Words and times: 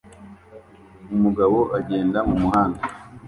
Umugabo 1.15 1.57
agenda 1.77 2.19
mu 2.27 2.35
muhanda 2.41 2.81